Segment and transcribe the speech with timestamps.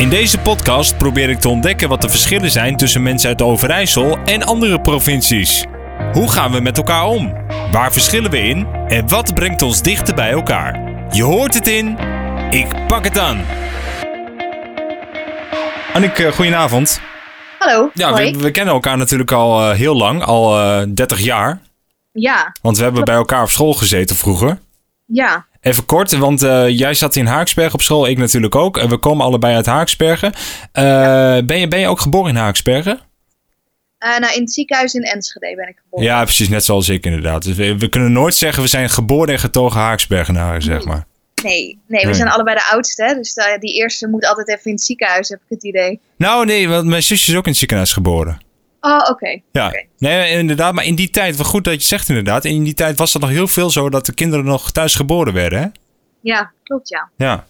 [0.00, 4.18] In deze podcast probeer ik te ontdekken wat de verschillen zijn tussen mensen uit Overijssel
[4.24, 5.64] en andere provincies.
[6.12, 7.32] Hoe gaan we met elkaar om?
[7.72, 8.66] Waar verschillen we in?
[8.66, 10.80] En wat brengt ons dichter bij elkaar?
[11.10, 11.98] Je hoort het in.
[12.50, 13.44] Ik pak het aan.
[15.92, 17.00] Annik, eh, goedenavond.
[17.58, 17.90] Hallo.
[17.94, 21.60] Ja, we, we kennen elkaar natuurlijk al eh, heel lang, al eh 30 jaar.
[22.12, 24.58] Ja, Want we hebben bij elkaar op school gezeten vroeger.
[25.06, 25.48] ja.
[25.60, 28.78] Even kort, want eh, jij zat in Haaksbergen op school, ik natuurlijk ook.
[28.78, 30.32] En we komen allebei uit Haaksbergen.
[30.72, 30.82] Eh,
[31.44, 33.00] ben, je, ben je ook geboren in Haaksbergen?
[33.98, 36.04] Eh, nou, in het ziekenhuis in Enschede ben ik geboren.
[36.06, 37.42] Ja, precies, net zoals ik inderdaad.
[37.42, 41.04] Dus we, we kunnen nooit zeggen we zijn geboren en getogen Haaksbergenaren, zeg maar.
[41.42, 42.14] Nee, nee, we Nee.
[42.14, 45.48] zijn allebei de oudste, dus die eerste moet altijd even in het ziekenhuis, heb ik
[45.48, 46.00] het idee.
[46.16, 48.40] Nou nee, want mijn zusje is ook in het ziekenhuis geboren.
[48.80, 49.40] Oh, oké.
[49.52, 50.74] Ja, nee, inderdaad.
[50.74, 52.44] Maar in die tijd, wel goed dat je zegt inderdaad.
[52.44, 55.32] In die tijd was het nog heel veel zo dat de kinderen nog thuis geboren
[55.32, 55.66] werden, hè?
[56.22, 57.08] Ja, klopt, ja.
[57.16, 57.46] Ja.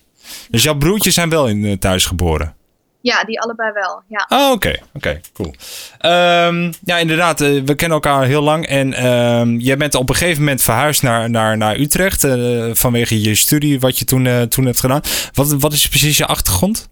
[0.50, 2.54] Dus jouw broertjes zijn wel in eh, thuis geboren?
[3.02, 4.26] Ja, die allebei wel, ja.
[4.28, 4.74] Oh, oké.
[4.94, 5.54] Oké, cool.
[5.98, 7.40] Ehm, ja, inderdaad.
[7.40, 8.66] eh, we kennen elkaar heel lang.
[8.66, 12.24] En ehm, jij bent op een gegeven moment verhuisd naar, naar, naar Utrecht.
[12.24, 15.00] eh, vanwege je studie wat je toen, toen hebt gedaan.
[15.32, 16.88] Wat, wat is precies je achtergrond?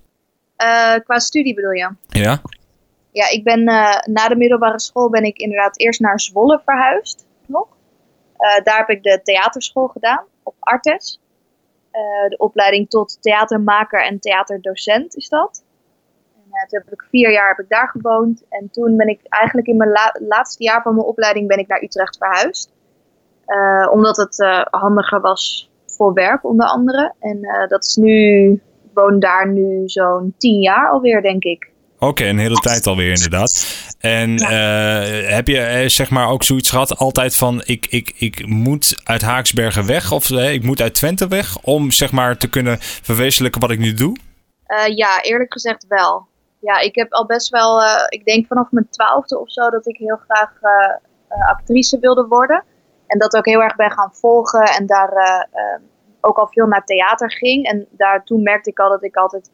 [1.05, 1.91] Qua studie bedoel je?
[2.09, 2.41] Ja.
[3.19, 7.27] Ja, ik ben eh, na de middelbare school ben ik inderdaad eerst naar Zwolle verhuisd,
[7.47, 7.67] nog.
[8.37, 11.21] Eh, daar heb ik de theaterschool gedaan, op Artes.
[11.91, 15.65] Eh, de opleiding tot theatermaker en theaterdocent is dat.
[16.35, 18.45] En, toen heb ik vier jaar heb ik daar gewoond.
[18.49, 21.69] En toen ben ik eigenlijk in mijn la- laatste jaar van mijn opleiding ben ik
[21.69, 22.73] naar Utrecht verhuisd.
[23.91, 27.13] Omdat het handiger was voor werk onder andere.
[27.19, 31.73] En dat is nu, ik woon daar nu zo'n tien jaar alweer denk ik.
[32.01, 33.67] Oké, een hele tijd alweer inderdaad.
[33.99, 38.47] En eh, heb je eh, zeg maar ook zoiets gehad altijd van ik, ik, ik
[38.47, 42.49] moet uit Haaksbergen weg of eh, ik moet uit Twente weg om zeg maar te
[42.49, 44.17] kunnen verwezenlijken wat ik nu doe?
[44.95, 46.27] Ja, eerlijk gezegd wel.
[46.61, 49.97] Ja, ik heb al best wel, ik denk vanaf mijn twaalfde of zo, dat ik
[49.97, 50.53] heel graag
[51.29, 52.65] actrice wilde worden.
[53.06, 55.47] En dat ook heel erg ben gaan volgen en daar
[56.21, 57.67] ook al veel naar theater ging.
[57.67, 59.51] En daar, toen merkte ik al dat ik altijd,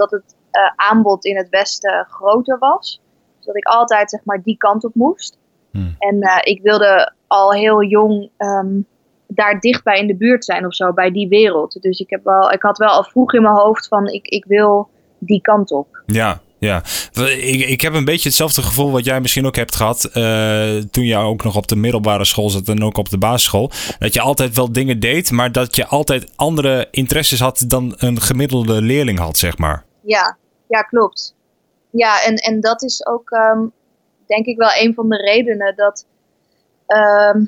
[0.00, 3.00] dat het eh, aanbod in het Westen groter was.
[3.36, 5.38] Dus dat ik altijd zeg maar die kant op moest.
[5.70, 5.94] Hmm.
[5.98, 8.80] En eh, ik wilde al heel jong ehm,
[9.26, 11.82] daar dichtbij in de buurt zijn of zo, bij die wereld.
[11.82, 14.44] Dus ik, heb wel, ik had wel al vroeg in mijn hoofd van ik, ik
[14.44, 16.02] wil die kant op.
[16.06, 16.82] Ja, ja.
[17.12, 21.04] Ik, ik heb een beetje hetzelfde gevoel wat jij misschien ook hebt gehad eh, toen
[21.04, 23.70] je ook nog op de middelbare school zat en ook op de basisschool.
[23.98, 28.20] Dat je altijd wel dingen deed, maar dat je altijd andere interesses had dan een
[28.20, 29.84] gemiddelde leerling had, zeg maar.
[30.00, 31.34] Ja, ja klopt.
[31.90, 33.66] Ja, en, en dat is ook ehm,
[34.26, 36.06] denk ik wel een van de redenen dat,
[36.86, 37.44] ehm,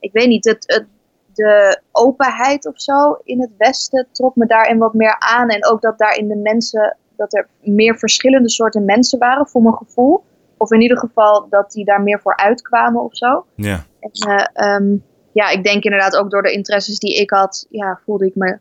[0.00, 0.86] ik weet niet, het, het,
[1.34, 5.48] de openheid of zo in het Westen trok me daarin wat meer aan.
[5.48, 9.76] En ook dat daarin de mensen, dat er meer verschillende soorten mensen waren voor mijn
[9.76, 10.24] gevoel.
[10.58, 13.46] Of in ieder geval dat die daar meer voor uitkwamen of zo.
[13.54, 13.84] Ja.
[14.00, 14.96] En, eh, ehm,
[15.32, 18.58] ja, ik denk inderdaad ook door de interesses die ik had, ja, voelde ik me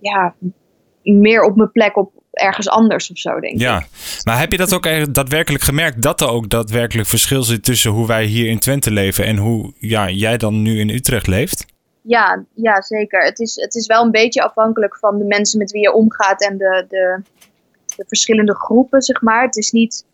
[0.00, 0.34] ja,
[1.12, 3.60] meer op mijn plek op ergens anders of zo, denk ik.
[3.60, 3.82] Ja,
[4.24, 6.02] maar heb je dat ook daadwerkelijk gemerkt?
[6.02, 9.72] Dat er ook daadwerkelijk verschil zit tussen hoe wij hier in Twente leven en hoe
[9.78, 11.66] ja, jij dan nu in Utrecht leeft?
[12.02, 13.24] Ja, ja, zeker.
[13.24, 16.42] Het is, het is wel een beetje afhankelijk van de mensen met wie je omgaat
[16.42, 17.22] en de, de,
[17.96, 19.42] de verschillende groepen, zeg maar.
[19.42, 20.04] Het is niet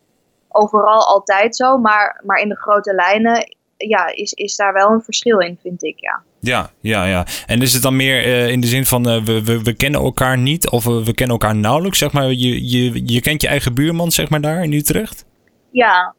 [0.47, 5.01] overal altijd zo, maar, maar in de grote lijnen ja, is, is daar wel een
[5.01, 6.23] verschil in, vind ik, ja.
[6.39, 7.25] Ja, ja, ja.
[7.45, 10.01] En is het dan meer eh, in de zin van eh, we, we, we kennen
[10.01, 11.97] elkaar niet of we, we kennen elkaar nauwelijks?
[11.97, 15.25] Zeg maar, je, je, je kent je eigen buurman, zeg maar, daar in Utrecht?
[15.71, 16.15] Ja,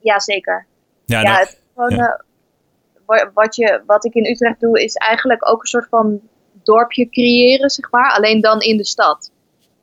[0.00, 0.66] ja zeker.
[1.04, 2.24] Ja, Ja, nou, het gewoon, ja.
[3.06, 6.20] eh, wat, je, wat ik in Utrecht doe, is eigenlijk ook een soort van
[6.62, 8.12] dorpje creëren, zeg maar.
[8.12, 9.30] Alleen dan in de stad.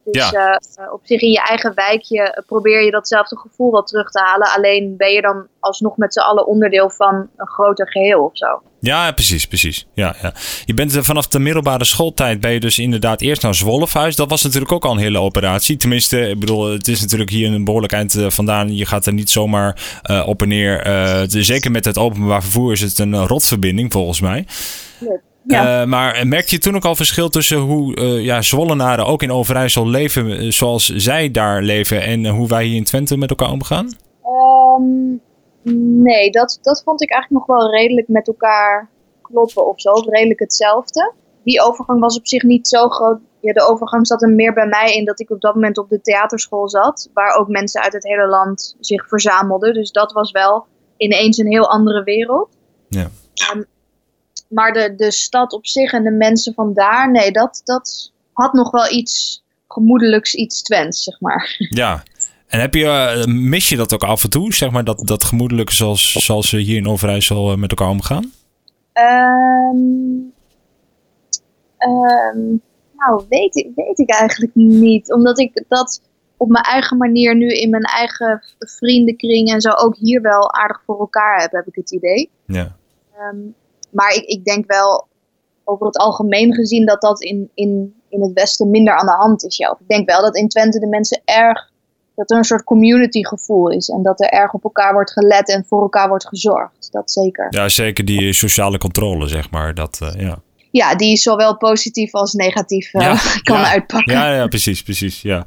[0.03, 0.59] Dus Ja.
[0.59, 4.19] eh, op zich in je eigen wijkje eh, probeer je datzelfde gevoel wel terug te
[4.19, 4.47] halen.
[4.55, 8.61] Alleen ben je dan alsnog met z'n allen onderdeel van een groter geheel of zo.
[8.79, 9.87] ja, precies, precies.
[9.93, 10.33] Ja, ja.
[10.65, 14.17] Je bent eh, vanaf de middelbare schooltijd ben je dus inderdaad eerst naar Zwolle verhuisd.
[14.17, 15.77] Dat was natuurlijk ook al een hele operatie.
[15.77, 18.75] Tenminste, ik bedoel, het is natuurlijk hier een behoorlijk eind vandaan.
[18.75, 21.25] Je gaat er niet zomaar op en neer.
[21.27, 24.45] Zeker met het openbaar vervoer is het een rotverbinding volgens mij.
[24.99, 25.19] Ja.
[25.47, 29.31] Eh, maar merk je toen ook al verschil tussen hoe eh ja, Zwollenaren ook in
[29.31, 33.51] Overijssel leven eh, zoals zij daar leven en hoe wij hier in Twente met elkaar
[33.51, 33.97] omgaan?
[34.23, 38.89] Ehm, nee, dat, dat vond ik eigenlijk nog wel redelijk met elkaar
[39.21, 39.91] kloppen of zo.
[39.91, 41.13] Of redelijk hetzelfde.
[41.43, 43.19] Die overgang was op zich niet zo groot.
[43.39, 45.89] Ja, de overgang zat er meer bij mij in dat ik op dat moment op
[45.89, 47.09] de theaterschool zat.
[47.13, 49.73] Waar ook mensen uit het hele land zich verzamelden.
[49.73, 50.65] Dus dat was wel
[50.97, 52.49] ineens een heel andere wereld.
[52.87, 53.09] Ja.
[53.33, 53.63] Ehm,
[54.53, 58.53] maar de, de stad op zich en de mensen van daar, nee, dat, dat had
[58.53, 61.55] nog wel iets gemoedelijks iets Twents, zeg maar.
[61.69, 62.03] Ja,
[62.47, 65.23] en heb je, eh, mis je dat ook af en toe, zeg maar, dat, dat
[65.23, 68.31] gemoedelijk zoals, zoals ze hier in Overijssel uh, met elkaar omgaan?
[68.93, 70.33] Um,
[71.79, 72.61] um,
[72.97, 75.13] nou, weet ik, weet ik eigenlijk niet.
[75.13, 76.01] Omdat ik dat
[76.37, 80.81] op mijn eigen manier nu in mijn eigen vriendenkring en zo ook hier wel aardig
[80.85, 82.29] voor elkaar heb, heb ik het idee.
[82.45, 82.75] Ja.
[83.31, 83.55] Um,
[83.93, 85.07] maar ik, ik denk wel
[85.63, 89.45] over het algemeen gezien dat dat in, in, in het Westen minder aan de hand
[89.45, 89.57] is.
[89.57, 89.77] Ja.
[89.79, 91.69] Ik denk wel dat in Twente de mensen erg,
[92.15, 93.89] dat er een soort community gevoel is.
[93.89, 96.87] En dat er erg op elkaar wordt gelet en voor elkaar wordt gezorgd.
[96.91, 97.47] Dat zeker.
[97.49, 99.73] Ja, zeker die sociale controle, zeg maar.
[99.73, 100.41] Dat, uh, ja
[100.73, 104.13] ja, die zowel positief als negatief uh, ja, kan ja, uitpakken.
[104.13, 105.21] Ja, ja, precies, precies.
[105.21, 105.45] Ja.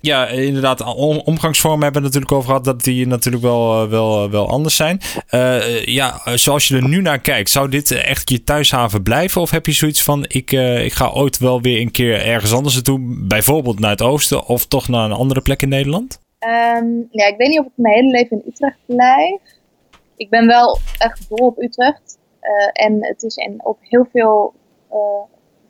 [0.00, 0.94] Ja, inderdaad.
[0.94, 5.00] Om, omgangsvormen hebben we natuurlijk over gehad dat die natuurlijk wel, wel, wel anders zijn.
[5.30, 9.40] Uh, ja, zoals je er nu naar kijkt, zou dit echt je thuishaven blijven?
[9.40, 10.52] Of heb je zoiets van: ik,
[10.82, 14.66] ik ga ooit wel weer een keer ergens anders naartoe, bijvoorbeeld naar het oosten of
[14.66, 16.20] toch naar een andere plek in Nederland?
[16.40, 19.40] Um, ja, ik weet niet of ik mijn hele leven in Utrecht blijf.
[20.16, 22.18] Ik ben wel echt dol op Utrecht.
[22.72, 24.54] En het is en op heel veel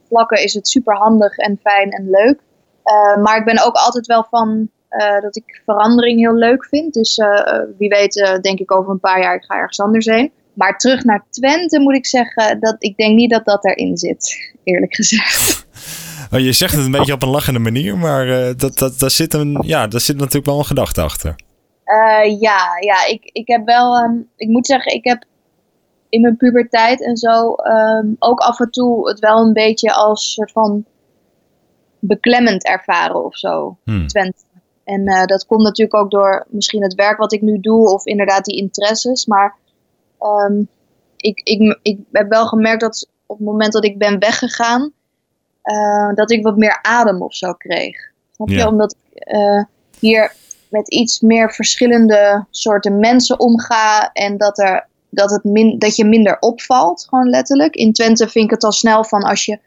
[0.08, 2.40] vlakken is het super handig en fijn en leuk.
[2.90, 4.70] Uh, maar ik ben ook altijd wel van
[5.20, 6.94] dat ik verandering heel leuk vind.
[6.94, 7.20] Dus
[7.78, 10.32] wie weet, denk ik over een paar jaar, ik ga ergens anders heen.
[10.52, 14.54] Maar terug naar Twente moet ik zeggen, dat ik denk niet dat dat erin zit,
[14.64, 15.56] eerlijk gezegd.
[16.32, 19.10] Oh, je zegt het een beetje op een lachende manier, maar uh, dat, dat, daar,
[19.10, 21.34] zit een, ja, daar zit natuurlijk wel een gedachte achter.
[21.84, 25.24] Uh, ja, ja ik, ik heb wel, um, ik moet zeggen, ik heb
[26.08, 30.32] in mijn puberteit en zo um, ook af en toe het wel een beetje als
[30.32, 30.84] soort van
[31.98, 33.76] beklemmend ervaren of zo.
[33.84, 34.06] Hmm.
[34.06, 34.42] Twente.
[34.84, 38.06] En uh, dat komt natuurlijk ook door misschien het werk wat ik nu doe of
[38.06, 39.26] inderdaad die interesses.
[39.26, 39.54] Maar
[40.20, 40.68] um,
[41.16, 44.92] ik, ik, ik heb wel gemerkt dat op het moment dat ik ben weggegaan,
[45.64, 48.10] uh, dat ik wat meer adem of zo kreeg.
[48.34, 48.54] Snap je?
[48.54, 48.68] Ja.
[48.68, 49.64] Omdat ik uh,
[49.98, 50.32] hier
[50.68, 56.04] met iets meer verschillende soorten mensen omga en dat er dat, het min, dat je
[56.04, 57.74] minder opvalt, gewoon letterlijk.
[57.74, 59.58] In Twente vind ik het al snel van als je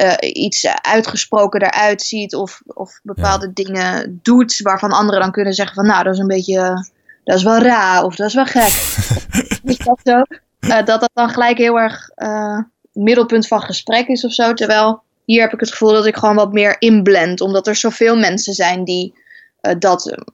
[0.00, 3.52] uh, iets uitgesproken eruit ziet of, of bepaalde ja.
[3.54, 6.86] dingen doet waarvan anderen dan kunnen zeggen van nou dat is een beetje,
[7.24, 8.72] dat is wel raar of dat is wel gek.
[9.72, 10.22] is dat zo?
[10.60, 12.58] Uh, dat dat dan gelijk heel erg uh,
[12.92, 14.52] middelpunt van gesprek is of zo.
[14.52, 18.16] Terwijl hier heb ik het gevoel dat ik gewoon wat meer inblend, omdat er zoveel
[18.16, 19.20] mensen zijn die
[19.78, 20.24] dat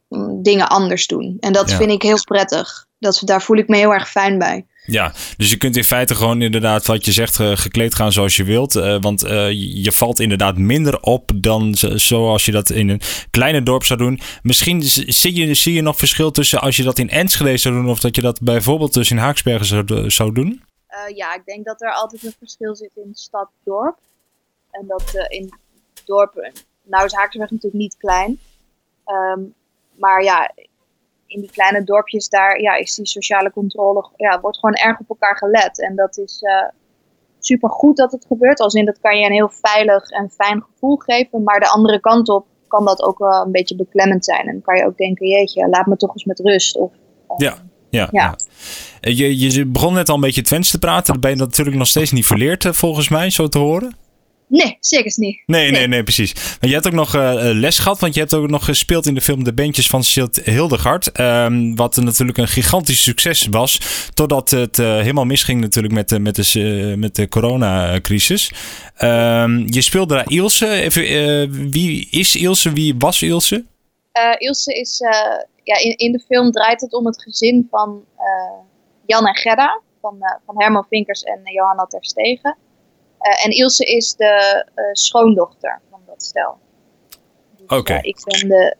[0.42, 1.36] dingen anders doen.
[1.40, 1.76] En dat ja.
[1.76, 4.66] vind ik heel prettig dat, daar voel ik me heel erg fijn bij.
[4.90, 8.44] Ja, dus je kunt in feite gewoon inderdaad wat je zegt gekleed gaan zoals je
[8.44, 8.76] wilt.
[8.76, 9.50] Uh, want uh,
[9.82, 13.00] je valt inderdaad minder op dan zoals je dat in een
[13.30, 14.20] kleine dorp zou doen.
[14.42, 17.88] Misschien zie je, zie je nog verschil tussen als je dat in Enschede zou doen
[17.88, 20.62] of dat je dat bijvoorbeeld dus in Haaksbergen zou, zou doen?
[21.14, 23.98] Ja, ik denk dat er altijd een verschil zit in stad-dorp.
[24.70, 25.52] En dat in
[26.04, 26.52] dorpen,
[26.82, 28.38] nou is Haaksbergen natuurlijk niet klein.
[29.06, 29.54] Um,
[29.94, 30.52] maar ja,
[31.28, 35.08] in die kleine dorpjes daar ja, is die sociale controle, ja, wordt gewoon erg op
[35.08, 35.80] elkaar gelet.
[35.82, 36.68] En dat is uh,
[37.38, 38.60] super goed dat het gebeurt.
[38.60, 41.42] Als in dat kan je een heel veilig en fijn gevoel geven.
[41.42, 44.46] Maar de andere kant op kan dat ook wel een beetje beklemmend zijn.
[44.46, 46.76] En dan kan je ook denken, jeetje, laat me toch eens met rust.
[46.76, 47.54] Of, uh, ja.
[47.90, 48.36] Ja, ja.
[49.00, 49.10] ja.
[49.10, 51.12] Je, je begon net al een beetje Twents te praten.
[51.12, 53.96] Dan ben je natuurlijk nog steeds niet verleerd, eh, volgens mij, zo te horen.
[54.48, 55.42] Nee, zeker niet.
[55.46, 56.34] Nee, nee, nee, precies.
[56.34, 59.14] Maar je hebt ook nog uh, les gehad, want je hebt ook nog gespeeld in
[59.14, 61.20] de film De Bandjes van Silt Hildegard.
[61.20, 63.80] Um, wat natuurlijk een gigantisch succes was,
[64.14, 68.52] totdat het uh, helemaal misging natuurlijk met de, met de, uh, met de coronacrisis.
[69.02, 70.70] Um, je speelde daar Ilse.
[70.70, 72.72] Even, wie is Ilse?
[72.72, 73.64] Wie was Ilse?
[74.38, 74.98] Ilse is,
[75.64, 78.04] ja, in, in de film draait het om het gezin van
[79.06, 82.56] Jan en Gerda, van, van Herman Vinkers en Johanna Terstegen.
[83.22, 86.58] Uh, en Ilse is de uh, schoondochter van dat stel.
[87.56, 87.74] Dus, Oké.
[87.74, 87.96] Okay.
[87.96, 88.76] Uh, ik ben de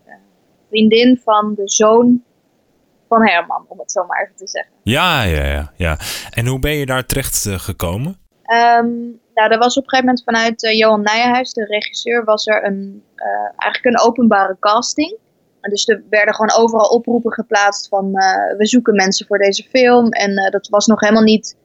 [0.68, 2.22] vriendin van de zoon
[3.08, 4.72] van Herman, om het zo maar even te zeggen.
[4.82, 5.72] Ja, ja, ja.
[5.76, 5.98] ja.
[6.30, 8.18] En hoe ben je daar terecht gekomen?
[8.80, 12.64] Um, nou, er was op een gegeven moment vanuit Johan Nijenhuis, de regisseur, was er
[12.64, 13.04] een,
[13.56, 15.16] eigenlijk een openbare casting.
[15.60, 18.12] En dus er werden gewoon overal oproepen geplaatst van
[18.56, 20.08] we zoeken mensen voor deze film.
[20.08, 21.56] En dat was nog helemaal niet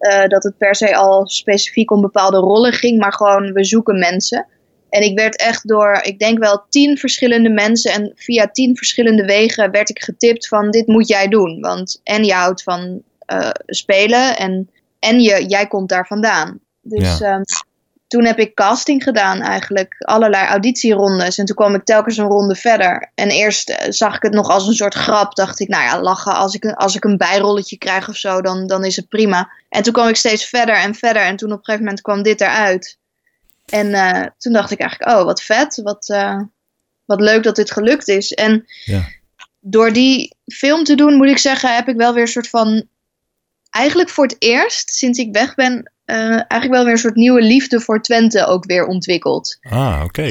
[0.00, 3.98] uh, dat het per se al specifiek om bepaalde rollen ging, maar gewoon we zoeken
[3.98, 4.46] mensen.
[4.88, 9.24] En ik werd echt door, ik denk wel tien verschillende mensen en via tien verschillende
[9.24, 11.60] wegen werd ik getipt van dit moet jij doen.
[11.60, 16.60] Want en je houdt van uh, spelen en, en je, jij komt daar vandaan.
[16.82, 17.34] Dus ja.
[17.34, 17.42] um,
[18.06, 21.38] toen heb ik casting gedaan eigenlijk, allerlei auditierondes.
[21.38, 23.10] En toen kwam ik telkens een ronde verder.
[23.14, 25.34] En eerst uh, zag ik het nog als een soort grap.
[25.34, 28.66] Dacht ik, nou ja, lachen, als ik, als ik een bijrolletje krijg of zo, dan,
[28.66, 29.50] dan is het prima.
[29.68, 31.22] En toen kwam ik steeds verder en verder.
[31.22, 32.98] En toen op een gegeven moment kwam dit eruit.
[33.66, 35.80] En uh, toen dacht ik eigenlijk, oh, wat vet.
[35.82, 36.40] Wat, uh,
[37.04, 38.32] wat leuk dat dit gelukt is.
[38.32, 39.08] En ja.
[39.60, 42.88] door die film te doen, moet ik zeggen, heb ik wel weer een soort van.
[43.76, 47.42] Eigenlijk voor het eerst, sinds ik weg ben, uh, eigenlijk wel weer een soort nieuwe
[47.42, 49.58] liefde voor Twente ook weer ontwikkeld.
[49.60, 50.30] Ah, oké.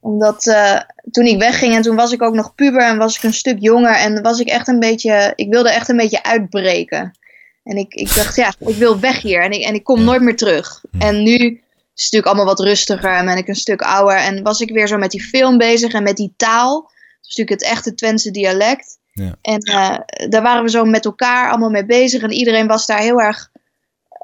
[0.00, 3.22] Omdat uh, toen ik wegging en toen was ik ook nog puber en was ik
[3.22, 7.18] een stuk jonger en was ik echt een beetje, ik wilde echt een beetje uitbreken.
[7.64, 10.22] En ik, ik dacht, ja, ik wil weg hier en ik, en ik kom nooit
[10.22, 10.84] meer terug.
[10.98, 14.42] En nu is het natuurlijk allemaal wat rustiger en ben ik een stuk ouder en
[14.42, 16.82] was ik weer zo met die film bezig en met die taal.
[16.82, 18.98] Dat is natuurlijk het echte Twentse dialect.
[19.16, 19.34] Ja.
[19.42, 23.00] En uh, daar waren we zo met elkaar allemaal mee bezig en iedereen was daar
[23.00, 23.50] heel erg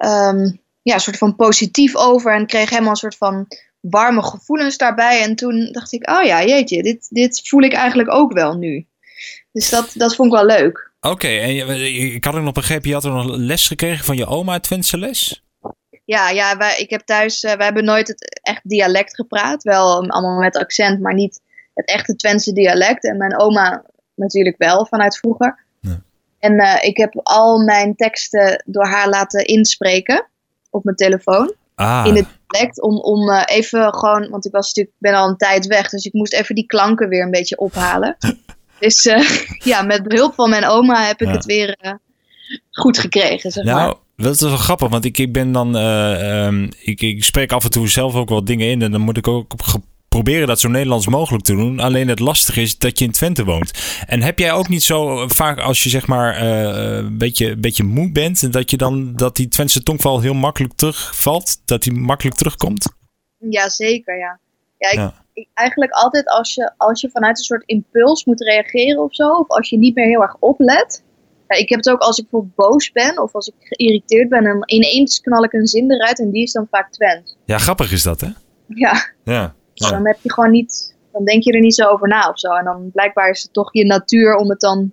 [0.05, 3.47] um, ja, soort van positief over en kreeg helemaal een soort van
[3.81, 5.23] warme gevoelens daarbij.
[5.23, 8.87] En toen dacht ik, oh ja, jeetje, dit, dit voel ik eigenlijk ook wel nu.
[9.53, 10.91] Dus dat, dat vond ik wel leuk.
[11.01, 11.85] Oké, okay, en
[12.15, 14.99] ik had ook nog begrepen, je had er nog les gekregen van je oma, Twentse
[14.99, 15.45] les?
[16.05, 19.63] Ja, ja wij, ik heb thuis, uh, wij hebben nooit het echt dialect gepraat.
[19.63, 21.41] Wel allemaal met accent, maar niet
[21.75, 23.05] het echte Twentse dialect.
[23.05, 25.59] En mijn oma natuurlijk wel, vanuit vroeger.
[25.81, 26.01] Ja.
[26.39, 30.27] En uh, ik heb al mijn teksten door haar laten inspreken
[30.71, 31.55] op mijn telefoon.
[31.75, 32.05] Ah.
[32.07, 32.83] In het dialect.
[32.83, 35.89] Om, om uh, even gewoon, want ik was natuurlijk, ben al een tijd weg.
[35.89, 38.17] Dus ik moest even die klanken weer een beetje ophalen.
[38.81, 41.33] dus uh, ja, met behulp van mijn oma heb ik Ja.
[41.33, 41.99] het weer
[42.71, 43.51] goed gekregen.
[43.51, 43.75] Zeg maar.
[43.75, 45.77] Nou, dat is wel grappig, want ik, ik ben dan.
[45.77, 48.83] eh, ehm, ik, ik spreek af en toe zelf ook wat dingen in.
[48.83, 49.63] En dan moet ik ook op
[50.13, 51.81] proberen dat zo Nederlands mogelijk te doen.
[51.81, 53.71] Alleen het lastige is dat je in Twente woont.
[54.07, 57.61] En heb jij ook niet zo vaak als je zeg maar eh, een beetje, een
[57.61, 58.53] beetje moe bent.
[58.53, 61.63] Dat je dan dat die Twentse tongval heel makkelijk terugvalt?
[61.65, 62.89] Dat die makkelijk terugkomt?
[63.39, 64.39] Ja, zeker, ja.
[64.79, 65.15] Ja, ik, Ja.
[65.33, 69.29] ik- eigenlijk altijd als je, als je vanuit een soort impuls moet reageren of zo,
[69.29, 71.05] of als je niet meer heel erg oplet.
[71.49, 74.45] Ja, ik heb het ook als ik bijvoorbeeld boos ben of als ik geïrriteerd ben
[74.47, 77.37] en ineens knal ik een zin eruit en die is dan vaak Twent.
[77.45, 78.29] Ja, grappig is dat, hè?
[78.67, 79.55] Ja, Ja.
[79.85, 79.91] Ja.
[79.91, 82.53] dan heb je gewoon niet, dan denk je er niet zo over na of zo.
[82.53, 84.93] En dan blijkbaar is het toch je natuur om het dan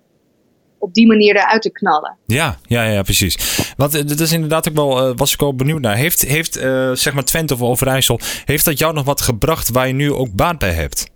[0.80, 2.16] op die manier eruit te knallen.
[2.26, 3.36] Ja, ja, ja, precies.
[3.76, 5.96] Want eh, dat is inderdaad ook wel, eh, was ik wel benieuwd naar.
[5.96, 9.86] Heeft, heeft eh, zeg maar Twente of Overijssel, heeft dat jou nog wat gebracht waar
[9.86, 11.10] je nu ook baat bij hebt?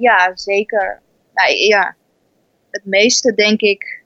[0.00, 1.00] Ja, zeker.
[1.34, 1.96] Nou, ja,
[2.70, 4.02] het meeste denk ik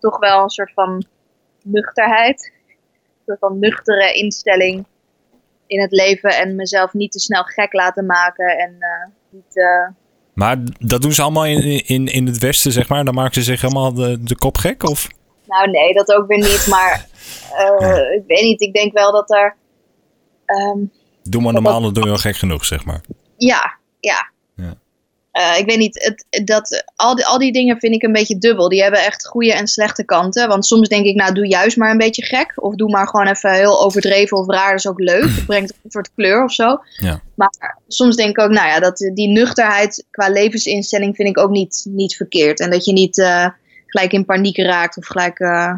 [0.00, 1.04] toch wel een soort van
[1.62, 2.52] nuchterheid.
[2.68, 4.84] Een soort van nuchtere instelling
[5.72, 9.56] in het leven en mezelf niet te snel gek laten maken en eh, niet...
[9.56, 9.88] eh,
[10.34, 13.04] Maar dat doen ze allemaal in, in, in het Westen, zeg maar.
[13.04, 15.06] Dan maken ze zich helemaal de, de kop gek, of?
[15.46, 16.66] Nou, nee, dat ook weer niet.
[16.70, 17.06] Maar
[17.58, 18.60] eh, ik weet niet.
[18.60, 19.56] Ik denk wel dat er.
[20.44, 20.78] ehm,
[21.22, 23.00] Doe maar normaal, dan doe je wel gek genoeg, zeg maar.
[23.36, 24.30] ja, ja.
[25.32, 26.14] Eh, ik weet niet.
[26.28, 28.68] Het, dat, al, die, al die dingen vind ik een beetje dubbel.
[28.68, 30.48] Die hebben echt goede en slechte kanten.
[30.48, 32.52] Want soms denk ik, nou, doe juist maar een beetje gek.
[32.56, 34.70] Of doe maar gewoon even heel overdreven of raar.
[34.70, 35.22] Dat is ook leuk.
[35.34, 36.80] Het brengt een soort kleur of zo.
[36.90, 37.20] Ja.
[37.34, 41.50] Maar soms denk ik ook, nou ja, dat, die nuchterheid qua levensinstelling vind ik ook
[41.50, 42.60] niet, niet verkeerd.
[42.60, 43.48] En dat je niet eh,
[43.86, 45.74] gelijk in paniek raakt of gelijk eh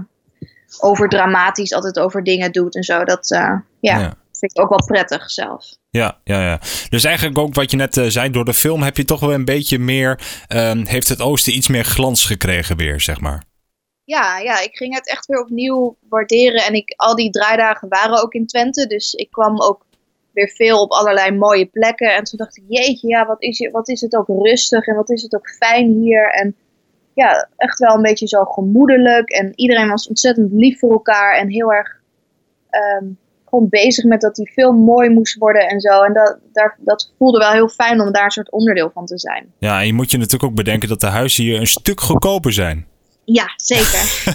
[0.78, 3.04] overdramatisch altijd over dingen doet en zo.
[3.04, 4.16] Dat ja, Ja.
[4.44, 5.76] Vind ik ook wel prettig zelf.
[5.90, 6.60] Ja, ja, ja.
[6.88, 9.32] Dus eigenlijk ook wat je net eh, zei, door de film heb je toch wel
[9.32, 13.44] een beetje meer, ehm, heeft het Oosten iets meer glans gekregen weer, zeg maar.
[14.04, 16.62] Ja, ja, ik ging het echt weer opnieuw waarderen.
[16.62, 18.86] En ik, al die draaidagen waren ook in Twente.
[18.86, 19.84] Dus ik kwam ook
[20.32, 22.14] weer veel op allerlei mooie plekken.
[22.14, 24.94] En toen dacht ik, jeetje, ja, wat is, je, wat is het ook rustig en
[24.94, 26.30] wat is het ook fijn hier.
[26.30, 26.56] En
[27.14, 29.30] ja, echt wel een beetje zo gemoedelijk.
[29.30, 32.00] En iedereen was ontzettend lief voor elkaar en heel erg
[32.70, 33.06] ehm,
[33.54, 36.02] gewoon bezig met dat die film mooi moest worden en zo.
[36.02, 39.18] En dat, daar, dat voelde wel heel fijn om daar een soort onderdeel van te
[39.18, 39.46] zijn.
[39.58, 42.52] Ja, en je moet je natuurlijk ook bedenken dat de huizen hier een stuk goedkoper
[42.52, 42.86] zijn.
[43.24, 44.32] Ja, zeker.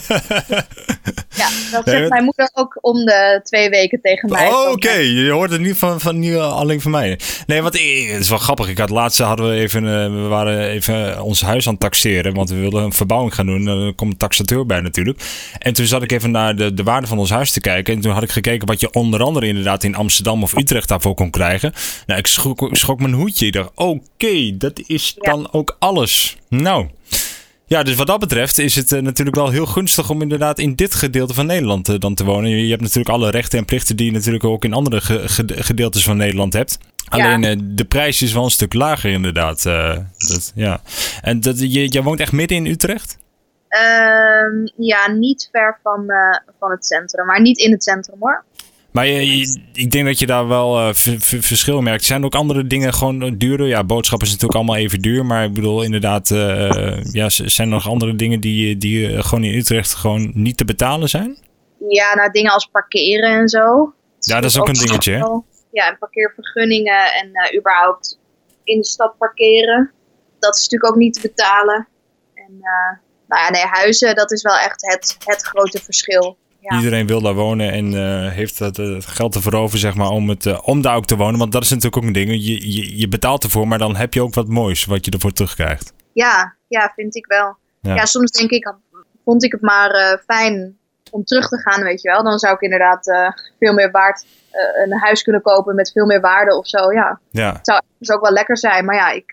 [1.42, 4.48] ja, dat zegt mijn moeder ook om de twee weken tegen mij.
[4.48, 4.92] Oh, oké.
[4.92, 7.20] Je hoort het niet van, van niet alleen van mij.
[7.48, 8.68] Nee, want eh, het is wel grappig.
[8.70, 12.34] Ik had laatst hadden we even, eh, we waren even ons huis aan het taxeren,
[12.34, 13.68] want we wilden een verbouwing gaan doen.
[13.68, 15.22] Er komt een taxateur bij natuurlijk.
[15.60, 17.94] En toen zat ik even naar de, de waarde van ons huis te kijken.
[17.94, 21.14] En toen had ik gekeken wat je onder andere inderdaad in Amsterdam of Utrecht daarvoor
[21.16, 21.74] kon krijgen.
[22.06, 23.46] Nou, ik schrok, schrok mijn hoedje.
[23.46, 25.32] Ik dacht, oké, dat is Ja.
[25.32, 26.38] dan ook alles.
[26.50, 26.88] Nou.
[27.70, 30.76] Ja, dus wat dat betreft is het eh, natuurlijk wel heel gunstig om inderdaad in
[30.76, 32.50] dit gedeelte van Nederland eh, dan te wonen.
[32.50, 35.28] Je, je hebt natuurlijk alle rechten en plichten die je natuurlijk ook in andere ge-
[35.30, 36.78] ge- gedeeltes van Nederland hebt.
[37.10, 39.64] Alleen eh, de prijs is wel een stuk lager inderdaad.
[39.64, 40.82] dat, ja.
[41.22, 43.18] En dat, je, jij woont echt midden in Utrecht?
[43.68, 46.06] Ehm, ja, niet ver van,
[46.60, 48.44] van het centrum, maar niet in het centrum hoor.
[48.92, 52.04] Maar je, je- ik denk dat je daar wel v- verschil merkt.
[52.04, 53.68] Zijn er ook andere dingen gewoon duurder?
[53.68, 55.26] Ja, boodschappen is natuurlijk allemaal even duur.
[55.26, 59.44] Maar ik bedoel inderdaad, eh, ja, zijn er nog andere dingen die, die eh, gewoon
[59.44, 61.38] in Utrecht gewoon niet te betalen zijn?
[61.90, 63.94] Ja, nou dingen als parkeren en zo.
[64.20, 65.18] Ja, dat is ook een dingetje, hè?
[65.72, 68.20] ja, en parkeervergunningen en uh, überhaupt
[68.64, 69.92] in de stad parkeren.
[70.40, 71.88] Dat is natuurlijk ook niet te betalen.
[72.34, 76.38] En uh, nou ja, nee, huizen, dat is wel echt het, het grote verschil.
[76.60, 76.78] Ja.
[76.78, 80.30] Iedereen wil daar wonen en uh, heeft het, het, geld ervoor over, zeg maar, om,
[80.30, 81.40] het, om daar ook te wonen.
[81.40, 82.30] Want dat is natuurlijk ook een ding.
[82.30, 85.32] Je, je, je, betaalt ervoor, maar dan heb je ook wat moois wat je ervoor
[85.32, 85.94] terugkrijgt.
[86.14, 87.58] Ja, ja vind ik wel.
[87.82, 88.74] Ja, ja soms denk ik,
[89.26, 90.78] vond ik het maar fijn
[91.12, 92.24] om terug te gaan, weet je wel.
[92.24, 94.26] Dan zou ik inderdaad veel meer waard
[94.84, 96.92] een huis kunnen kopen met veel meer waarde of zo.
[96.92, 97.54] Ja, ja.
[97.54, 98.86] Het zou dus ook wel lekker zijn.
[98.86, 99.32] Maar ja, ik,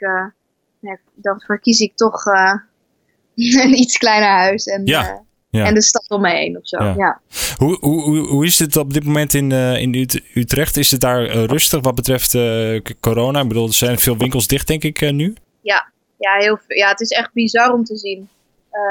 [0.80, 2.24] ja, dan verkies ik toch
[3.62, 4.66] een iets kleiner huis.
[4.66, 5.24] En, ja.
[5.64, 6.84] En de stad om me heen of zo.
[6.84, 7.20] Ja.
[7.56, 10.76] Hoe, hoe, hoe is het op dit moment in, uh, in Utrecht?
[10.76, 13.40] Is het daar uh, rustig wat betreft uh, corona?
[13.40, 15.34] Ik bedoel, er zijn veel winkels dicht, denk ik, nu?
[15.60, 18.28] Ja, ja, heel, ja, het is echt bizar om te zien.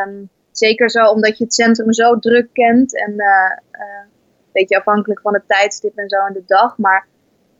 [0.07, 4.07] Um, Zeker zo omdat je het centrum zo druk kent en uh, een
[4.51, 6.77] beetje afhankelijk van het tijdstip en zo in de dag.
[6.77, 7.07] Maar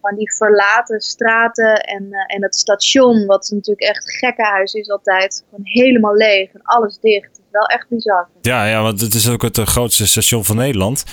[0.02, 5.44] van die verlaten straten en, uh, en het station, wat natuurlijk echt gekkenhuis is altijd,
[5.50, 8.28] gewoon helemaal leeg en alles dicht wel echt bizar.
[8.42, 11.04] Ja, ja, want het is ook het grootste station van Nederland.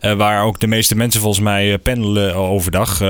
[0.00, 3.00] Uh, waar ook de meeste mensen volgens mij pendelen overdag.
[3.00, 3.06] Uh,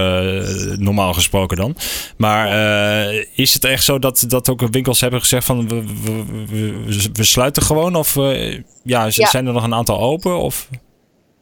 [0.76, 1.76] normaal gesproken dan.
[2.16, 6.46] Maar uh, is het echt zo dat, dat ook winkels hebben gezegd van we, we,
[6.46, 7.96] we, we sluiten gewoon?
[7.96, 10.38] Of ja, ja, zijn er nog een aantal open?
[10.38, 10.68] Of?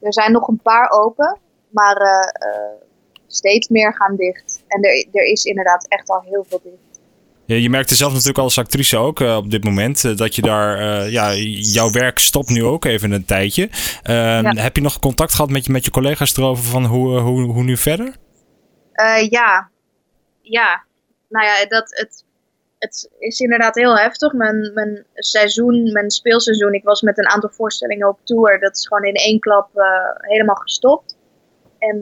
[0.01, 1.39] Er zijn nog een paar open.
[1.71, 1.97] Maar
[3.27, 4.63] steeds meer gaan dicht.
[4.69, 6.88] En er, er is inderdaad echt al heel veel dicht.
[7.57, 10.43] Je merkt er zelf natuurlijk als actrice ook uh, op dit moment uh, dat je
[10.43, 11.35] daar, uh, ja,
[11.75, 13.69] jouw werk stopt nu ook even een tijdje.
[14.03, 14.55] Ja.
[14.55, 17.63] Heb je nog contact gehad met je, met je collega's erover van hoe, hoe, hoe
[17.63, 18.17] nu verder?
[19.31, 19.71] ja,
[20.41, 20.85] ja.
[21.29, 22.25] Nou ja, dat, het,
[22.79, 24.33] het is inderdaad heel heftig.
[24.33, 28.61] Mijn, mijn seizoen, mijn speelseizoen, ik was met een aantal voorstellingen op tour.
[28.61, 29.69] Dat is gewoon in één klap
[30.21, 31.17] helemaal gestopt.
[31.79, 31.99] En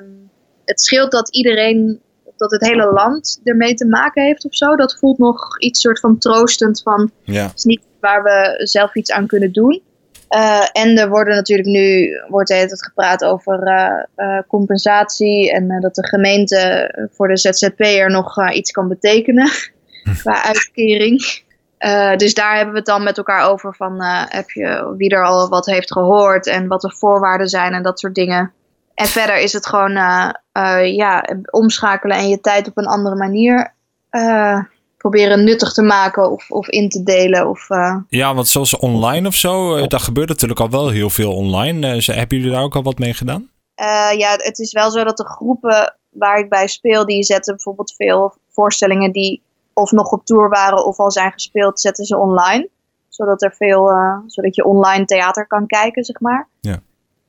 [0.00, 0.30] um,
[0.64, 2.00] het scheelt dat iedereen
[2.38, 4.76] dat het hele land ermee te maken heeft of zo.
[4.76, 7.42] Dat voelt nog iets soort van troostend van ja.
[7.42, 9.82] het is niet waar we zelf iets aan kunnen doen.
[10.30, 15.94] Uh, en er worden natuurlijk nu wordt het gepraat over uh, uh, compensatie en dat
[15.94, 19.50] de gemeente voor de ZZP'er nog iets kan betekenen
[20.22, 21.42] qua uitkering.
[22.16, 25.48] dus daar hebben we het dan met elkaar over van heb je wie er al
[25.48, 28.52] wat heeft gehoord en wat de voorwaarden zijn en dat soort dingen.
[28.98, 33.16] En verder is het gewoon uh, uh, ja, omschakelen en je tijd op een andere
[33.16, 33.74] manier
[34.10, 34.62] uh,
[34.96, 37.48] proberen nuttig te maken of, of in te delen.
[37.48, 37.68] Of,
[38.08, 41.86] Ja, want zoals online of zo, daar gebeurt natuurlijk al wel heel veel online.
[42.04, 43.50] hebben jullie daar ook al wat mee gedaan?
[44.16, 47.94] ja, het is wel zo dat de groepen waar ik bij speel, die zetten bijvoorbeeld
[47.96, 52.68] veel voorstellingen die of nog op tour waren of al zijn gespeeld, zetten ze online.
[53.08, 53.90] Zodat, er veel,
[54.26, 56.48] zodat je online theater kan kijken, zeg maar.
[56.60, 56.80] Ja.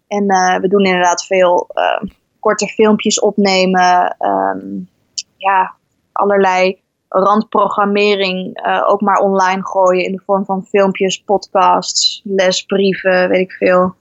[0.10, 4.15] En uh, we doen inderdaad veel uh, korte filmpjes opnemen.
[4.19, 4.89] Um,
[5.38, 5.74] ja,
[6.12, 13.41] allerlei randprogrammering uh, ook maar online gooien in de vorm van filmpjes, podcasts, lesbrieven, weet
[13.41, 13.95] ik veel.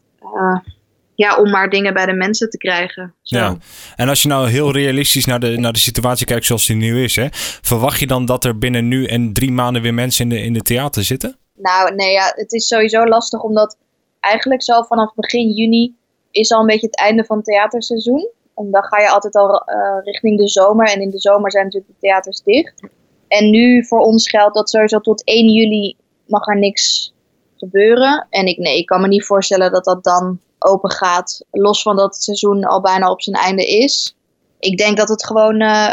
[1.14, 3.14] ja, om maar dingen bij de mensen te krijgen.
[3.22, 3.36] Zo.
[3.36, 3.56] Ja,
[3.96, 7.02] en als je nou heel realistisch naar de, naar de situatie kijkt zoals die nu
[7.02, 7.26] is, hè,
[7.62, 10.52] verwacht je dan dat er binnen nu en drie maanden weer mensen in de, in
[10.52, 11.36] de theater zitten?
[11.54, 13.76] Nou, nee, ja, het is sowieso lastig omdat
[14.20, 15.96] eigenlijk zo vanaf begin juni
[16.30, 18.28] is al een beetje het einde van het theaterseizoen.
[18.54, 20.86] En dan ga je altijd al uh, richting de zomer.
[20.86, 22.82] En in de zomer zijn natuurlijk de theaters dicht.
[23.28, 27.12] En nu voor ons geldt dat sowieso tot 1 juli mag er niks
[27.56, 28.26] gebeuren.
[28.30, 31.44] En ik, nee, ik kan me niet voorstellen dat dat dan open gaat.
[31.50, 34.16] Los van dat het seizoen al bijna op zijn einde is.
[34.58, 35.92] Ik denk dat het gewoon uh,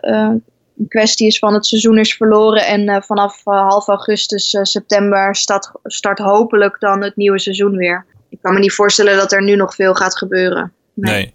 [0.00, 0.32] uh,
[0.80, 2.66] een kwestie is van het seizoen is verloren.
[2.66, 8.54] En vanaf half augustus, september start, start hopelijk dan het nieuwe seizoen weer ik kan
[8.54, 10.72] me niet voorstellen dat er nu nog veel gaat gebeuren.
[10.94, 11.34] Nee.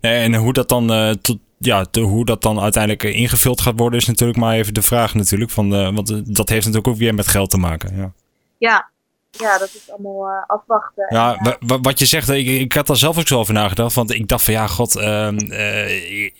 [0.00, 0.22] nee.
[0.22, 4.38] en hoe dat dan tot, ja, hoe dat dan uiteindelijk ingevuld gaat worden, is natuurlijk
[4.38, 5.50] maar even de vraag natuurlijk.
[5.50, 7.96] Van, want dat heeft natuurlijk ook weer met geld te maken.
[7.96, 8.12] Ja,
[8.58, 8.90] ja,
[9.38, 11.06] ja dat is allemaal afwachten.
[11.08, 13.94] Ja, wat je zegt, ik, ik had daar zelf ook zo over nagedacht.
[13.94, 15.38] Want ik dacht van ja, god, ehm,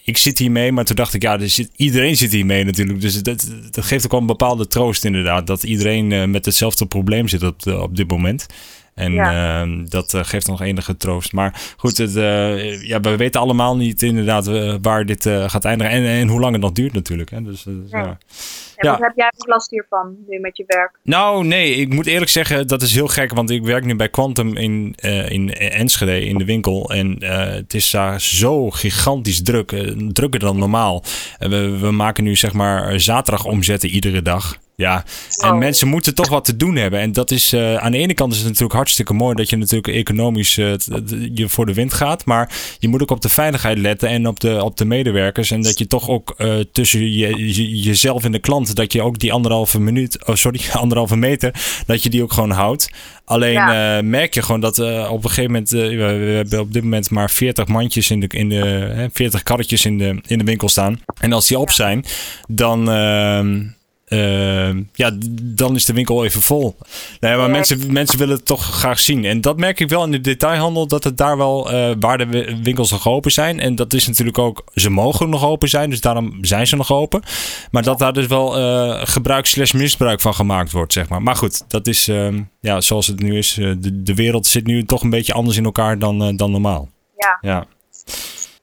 [0.04, 0.72] ik zit hier mee.
[0.72, 3.00] Maar toen dacht ik, ja, zit, iedereen zit hier mee natuurlijk.
[3.00, 5.46] Dus dat, dat geeft ook wel een bepaalde troost inderdaad.
[5.46, 8.46] Dat iedereen met hetzelfde probleem zit op, op dit moment.
[8.96, 9.64] En ja.
[9.64, 11.32] uh, dat uh, geeft nog enige troost.
[11.32, 15.92] Maar goed, het, uh, ja, we weten allemaal niet inderdaad uh, waar dit gaat eindigen.
[15.92, 17.30] En, en hoe lang het nog duurt natuurlijk.
[17.30, 17.42] Hè.
[17.42, 17.98] Dus, dus ja.
[17.98, 18.18] ja.
[18.76, 18.98] Ja.
[19.00, 20.98] heb jij ook last hiervan, nu met je werk?
[21.02, 23.34] Nou, nee, ik moet eerlijk zeggen, dat is heel gek.
[23.34, 24.94] Want ik werk nu bij Quantum in,
[25.28, 26.90] in Enschede, in de winkel.
[26.90, 29.72] En het is daar zo gigantisch druk.
[30.12, 31.02] drukker dan normaal.
[31.38, 34.58] we, we maken nu zeg maar zaterdag omzetten iedere dag.
[34.76, 35.04] Ja,
[35.36, 35.58] en Oh.
[35.58, 37.00] mensen moeten toch wat te doen hebben.
[37.00, 39.56] En dat is eh, aan de ene kant is het natuurlijk hartstikke mooi dat je
[39.56, 40.72] natuurlijk economisch eh,
[41.34, 42.24] je voor de wind gaat.
[42.24, 45.50] Maar je moet ook op de veiligheid letten en op de, op de medewerkers.
[45.50, 47.08] En dat je toch ook eh, tussen je,
[47.54, 51.54] je- jezelf en de klant, dat je ook die anderhalve minuut, oh sorry, anderhalve meter,
[51.86, 52.90] dat je die ook gewoon houdt.
[53.24, 53.60] Alleen
[54.10, 55.78] merk je gewoon dat op een gegeven moment, we,
[56.36, 58.56] hebben op dit moment maar 40 mandjes in de, in de
[58.94, 61.00] hè, 40 karretjes in de, in de winkel staan.
[61.20, 62.04] En als die op zijn,
[62.48, 63.74] dan.
[64.06, 65.10] Ehm, ja,
[65.42, 66.76] dan is de winkel even vol.
[67.20, 67.50] Nee, maar Ja.
[67.52, 69.24] mensen, mensen willen het toch graag zien.
[69.24, 72.26] En dat merk ik wel in de detailhandel, dat het daar wel eh, waar de
[72.26, 73.60] wi- winkels nog open zijn.
[73.60, 76.92] En dat is natuurlijk ook, ze mogen nog open zijn, dus daarom zijn ze nog
[76.92, 77.22] open.
[77.70, 81.22] Maar dat daar dus wel eh, gebruik slash misbruik van gemaakt wordt, zeg maar.
[81.22, 83.58] Maar goed, dat is ehm, ja, zoals het nu is.
[83.58, 86.88] eh, de, de wereld zit nu toch een beetje anders in elkaar dan, dan normaal.
[87.16, 87.38] Ja.
[87.40, 87.66] Ja.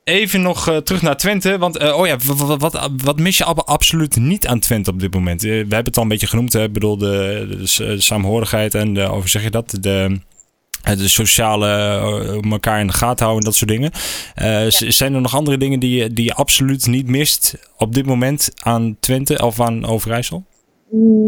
[0.03, 1.57] Even nog eh, terug naar Twente.
[1.57, 2.17] Want, eh, oh ja,
[2.57, 5.43] wat, wat mis je ab- absoluut niet aan Twente op dit moment?
[5.43, 6.53] Eh, we hebben het al een beetje genoemd.
[6.53, 6.63] Hè?
[6.63, 9.77] Ik bedoel, de, de, s- de saamhorigheid en de, hoe zeg je dat?
[9.79, 10.19] De,
[10.83, 11.67] de sociale
[12.51, 13.91] elkaar in de gaten houden en dat soort dingen.
[14.91, 18.49] Zijn er nog andere dingen die je, die je absoluut niet mist op dit moment
[18.55, 20.43] aan Twente of aan Overijssel?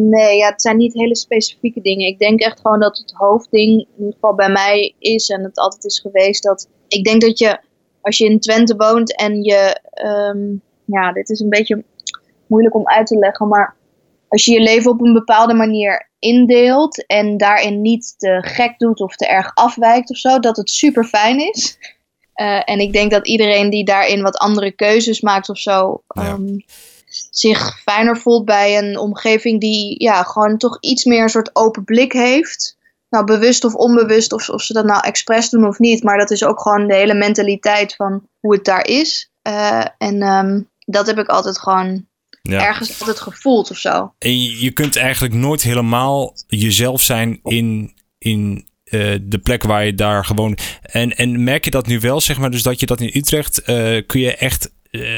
[0.10, 2.08] Nee, ja, het zijn niet hele specifieke dingen.
[2.08, 5.58] Ik denk echt gewoon dat het hoofdding, in ieder geval bij mij, is en het
[5.58, 6.44] altijd is geweest.
[6.44, 7.60] Dat ik denk dat je,
[8.06, 10.40] als je in Twente woont en je, ehm,
[10.86, 11.84] ja, dit is een beetje
[12.48, 13.76] moeilijk om uit te leggen, maar
[14.28, 19.02] als je je leven op een bepaalde manier indeelt en daarin niet te gek doet
[19.02, 21.78] of te erg afwijkt of zo, dat het super fijn is.
[22.34, 26.22] Eh, en ik denk dat iedereen die daarin wat andere keuzes maakt of zo, Ja.
[26.24, 26.58] ehm,
[27.32, 31.84] zich fijner voelt bij een omgeving die ja, gewoon toch iets meer een soort open
[31.84, 32.78] blik heeft.
[33.10, 36.04] Nou, bewust of onbewust, of, of ze dat nou expres doen of niet.
[36.04, 39.32] Maar dat is ook gewoon de hele mentaliteit van hoe het daar is.
[39.42, 42.06] Eh, en ehm, dat heb ik altijd gewoon
[42.42, 42.66] Ja.
[42.68, 44.14] ergens altijd gevoeld of zo.
[44.20, 49.94] En je kunt eigenlijk nooit helemaal jezelf zijn in, in eh, de plek waar je
[49.94, 50.58] daar gewoon.
[50.82, 53.62] En, en merk je dat nu wel, zeg maar, dus dat je dat in Utrecht
[53.62, 54.74] eh, kun je echt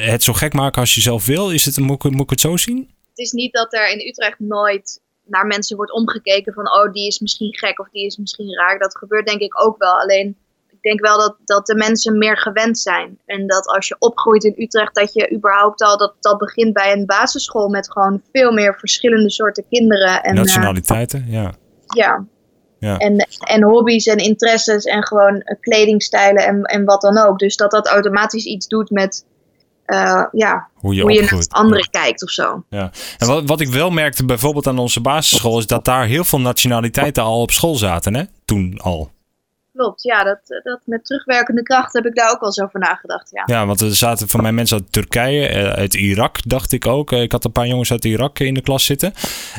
[0.08, 1.52] het zo gek maken als je zelf wil?
[1.52, 2.78] Is het, moet, moet ik het zo zien?
[3.10, 7.07] Het is niet dat er in Utrecht nooit naar mensen wordt omgekeken van oh, die
[7.07, 8.79] is misschien gek of die is misschien raar.
[8.79, 9.99] Dat gebeurt denk ik ook wel.
[9.99, 10.37] Alleen
[10.69, 13.19] ik denk wel dat, dat de mensen meer gewend zijn.
[13.25, 16.91] En dat als je opgroeit in Utrecht, dat je überhaupt al, dat, dat begint bij
[16.91, 20.23] een basisschool met gewoon veel meer verschillende soorten kinderen.
[20.23, 21.53] En, eh, Nationaliteiten, ja.
[21.85, 22.25] ja.
[22.79, 22.97] Ja.
[22.97, 27.39] En, en hobby's en interesses en gewoon eh, kledingstijlen en, en wat dan ook.
[27.39, 29.25] Dus dat dat automatisch iets doet met
[29.88, 32.63] eh, ja, Hoe je hoe je naar anderen kijkt of zo.
[32.69, 36.39] En wat, wat ik wel merkte bijvoorbeeld aan onze basisschool is dat daar heel veel
[36.39, 38.23] nationaliteiten al op school zaten, hè?
[38.45, 39.12] Toen al.
[39.77, 43.29] Klopt, ja, dat, dat met terugwerkende kracht heb ik daar ook wel eens over nagedacht.
[43.31, 43.43] Ja.
[43.45, 47.11] Ja, want er zaten van mij mensen uit Turkije, eh, uit Irak, dacht ik ook.
[47.11, 49.13] Eh, Ik had een paar jongens uit Irak in de klas zitten.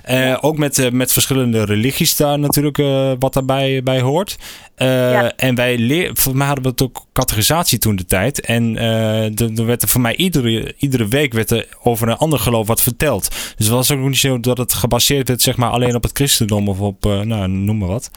[0.04, 2.76] Eh, ook met, met verschillende religies daar natuurlijk,
[3.18, 4.36] wat daarbij bij hoort.
[4.76, 5.32] Ja.
[5.36, 8.40] En wij leer, voor mij hadden we het ook categorisatie toen de tijd.
[8.40, 8.76] En
[9.56, 12.82] er werd er voor mij iedere, iedere week werd er over een ander geloof wat
[12.82, 13.30] verteld.
[13.30, 16.16] Dus het was ook niet zo dat het gebaseerd werd zeg maar, alleen op het
[16.16, 18.10] christendom of op, nou, noem maar wat.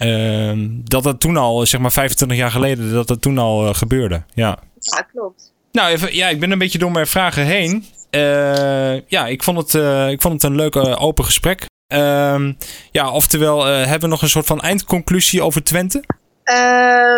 [0.00, 3.74] Ehm, dat dat toen al, zeg maar 25 jaar geleden, dat dat toen al eh,
[3.74, 4.22] gebeurde.
[4.34, 4.58] Ja.
[4.78, 5.52] ja, klopt.
[5.72, 7.84] Nou, even, ja, ik ben een beetje door mijn vragen heen.
[8.10, 11.66] Eh, ja, ik vond, het, eh, ik vond het een leuk open gesprek.
[11.86, 12.52] Ehm,
[12.90, 16.04] ja, oftewel, hebben we nog een soort van eindconclusie over Twente?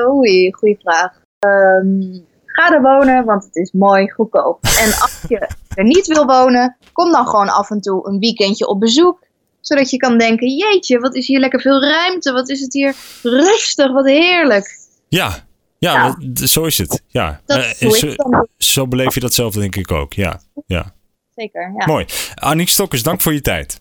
[0.08, 1.12] Oei, goede vraag.
[1.38, 4.64] Ehm, ga er wonen, want het is mooi goedkoop.
[4.64, 8.66] En als je er niet wil wonen, kom dan gewoon af en toe een weekendje
[8.66, 9.30] op bezoek.
[9.62, 12.32] Zodat je kan denken, jeetje, wat is hier lekker veel ruimte.
[12.32, 14.78] Wat is het hier rustig, wat heerlijk.
[15.08, 15.44] Ja,
[15.78, 17.02] ja, zo is het.
[17.06, 17.40] Ja.
[17.46, 18.14] Dat Eh, zo,
[18.58, 20.12] zo beleef je dat zelf denk ik ook.
[20.12, 20.94] Ja, ja.
[21.36, 21.72] zeker.
[21.78, 21.86] Ja.
[21.86, 22.06] mooi.
[22.34, 23.80] Aniek Stokkers, dank voor je tijd.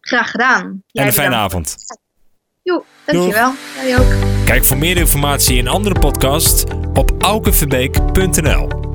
[0.00, 0.82] Graag gedaan.
[0.92, 1.76] En een fijne avond.
[2.62, 3.52] Joe, dankjewel.
[3.82, 4.12] Jij ook.
[4.44, 6.64] Kijk voor meer informatie en andere podcasts
[6.94, 8.93] op aukeverbeek.nl.